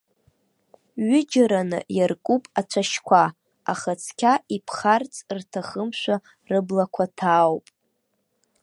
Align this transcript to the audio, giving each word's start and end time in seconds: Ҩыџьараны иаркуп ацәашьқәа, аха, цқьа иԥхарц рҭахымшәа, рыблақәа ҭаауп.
Ҩыџьараны 1.07 1.79
иаркуп 1.97 2.43
ацәашьқәа, 2.59 3.23
аха, 3.71 3.91
цқьа 4.03 4.33
иԥхарц 4.55 5.13
рҭахымшәа, 5.37 6.15
рыблақәа 6.49 7.05
ҭаауп. 7.17 7.65